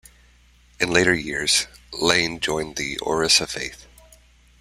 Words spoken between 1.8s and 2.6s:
Layne